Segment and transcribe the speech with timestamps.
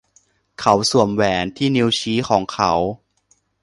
[0.59, 2.71] เขาสวมแหวนที่นิ้วชี้ของเขา